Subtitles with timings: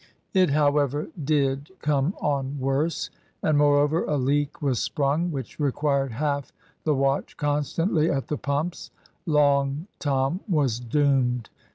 [0.33, 3.11] It, however, did come on worse;
[3.43, 6.51] and, moreover, a leak was sprung, which required half
[6.85, 8.89] the watch constantly at the pumps.
[9.27, 11.51] Long Tom was doomed.